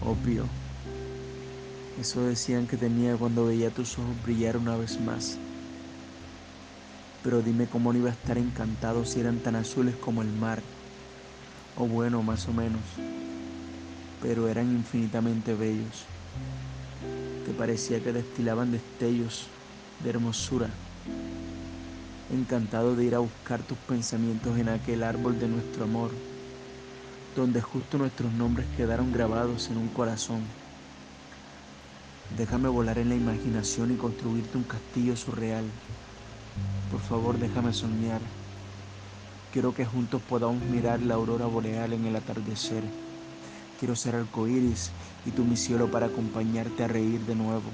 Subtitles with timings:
[0.00, 0.48] Obvio.
[1.98, 5.38] Eso decían que tenía cuando veía tus ojos brillar una vez más.
[7.22, 10.62] Pero dime cómo no iba a estar encantado si eran tan azules como el mar.
[11.74, 12.98] O bueno, más o menos.
[14.20, 16.08] Pero eran infinitamente bellos.
[17.44, 19.50] Que parecía que destilaban destellos
[19.98, 20.70] de hermosura.
[22.30, 26.12] Encantado de ir a buscar tus pensamientos en aquel árbol de nuestro amor,
[27.36, 30.40] donde justo nuestros nombres quedaron grabados en un corazón.
[32.36, 35.64] Déjame volar en la imaginación y construirte un castillo surreal.
[36.90, 38.20] Por favor, déjame soñar.
[39.52, 42.82] Quiero que juntos podamos mirar la aurora boreal en el atardecer.
[43.78, 44.90] Quiero ser arcoíris
[45.26, 47.70] y tu mi cielo para acompañarte a reír de nuevo.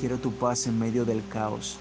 [0.00, 1.78] Quiero tu paz en medio del caos.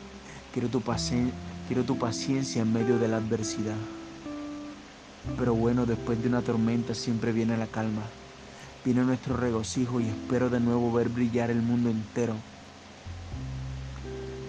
[0.54, 3.78] Quiero tu paciencia en medio de la adversidad.
[5.36, 8.10] Pero bueno, después de una tormenta siempre viene la calma.
[8.84, 12.38] Viene nuestro regocijo y espero de nuevo ver brillar el mundo entero.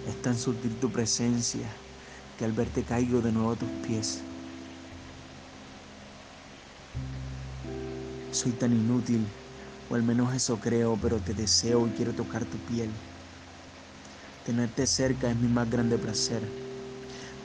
[0.07, 1.69] Es tan sutil tu presencia
[2.37, 4.23] que al verte caigo de nuevo a tus pies.
[8.31, 9.27] Soy tan inútil,
[9.89, 12.91] o al menos eso creo, pero te deseo y quiero tocar tu piel.
[14.45, 16.47] Tenerte cerca es mi más grande placer.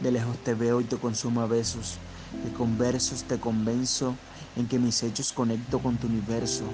[0.00, 1.98] De lejos te veo y te consumo a besos.
[2.46, 4.14] Y con versos te convenzo
[4.56, 6.64] en que mis hechos conecto con tu universo.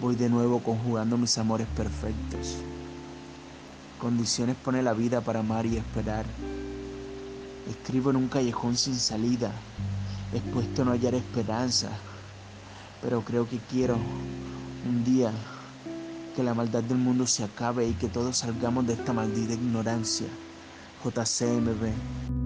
[0.00, 2.56] Voy de nuevo conjugando mis amores perfectos.
[3.98, 6.24] Condiciones pone la vida para amar y esperar.
[7.68, 9.52] Escribo en un callejón sin salida,
[10.32, 11.90] expuesto a no hallar esperanza,
[13.02, 13.96] pero creo que quiero
[14.88, 15.32] un día
[16.34, 20.28] que la maldad del mundo se acabe y que todos salgamos de esta maldita ignorancia.
[21.04, 22.39] JCMB.